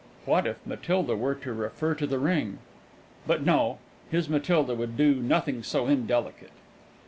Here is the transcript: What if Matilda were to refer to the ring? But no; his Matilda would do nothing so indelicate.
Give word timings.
What 0.25 0.47
if 0.47 0.57
Matilda 0.65 1.15
were 1.15 1.35
to 1.35 1.53
refer 1.53 1.93
to 1.93 2.07
the 2.07 2.17
ring? 2.17 2.57
But 3.27 3.45
no; 3.45 3.77
his 4.09 4.29
Matilda 4.29 4.73
would 4.73 4.97
do 4.97 5.13
nothing 5.21 5.61
so 5.61 5.85
indelicate. 5.85 6.49